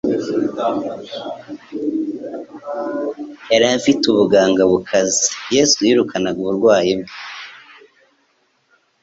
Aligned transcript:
Yari 3.51 3.67
afite 3.77 4.03
ubuganga 4.07 4.61
bukaze. 4.71 5.23
Yesu 5.55 5.77
yirukana 5.87 6.29
uburwayi 6.41 6.91
bwe 6.99 7.11